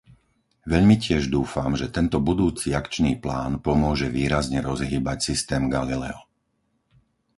Veľmi 0.73 0.95
tiež 1.05 1.23
dúfam, 1.35 1.71
že 1.81 1.93
tento 1.97 2.17
budúci 2.29 2.67
akčný 2.79 3.13
plán 3.23 3.51
pomôže 3.67 4.07
výrazne 4.17 4.57
rozhýbať 4.69 5.17
systém 5.29 5.63
Galileo. 5.75 6.19